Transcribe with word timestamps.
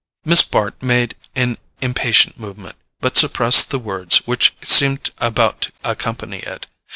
Miss 0.25 0.41
Bart 0.41 0.81
made 0.81 1.15
an 1.35 1.59
impatient 1.79 2.39
movement, 2.39 2.75
but 3.01 3.17
suppressed 3.17 3.69
the 3.69 3.77
words 3.77 4.25
which 4.25 4.51
seemed 4.63 5.11
about 5.19 5.61
to 5.61 5.71
accompany 5.83 6.39
it. 6.39 6.65